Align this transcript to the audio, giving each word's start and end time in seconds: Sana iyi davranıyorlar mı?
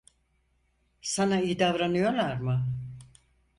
Sana 1.01 1.39
iyi 1.41 1.59
davranıyorlar 1.59 2.35
mı? 2.37 2.65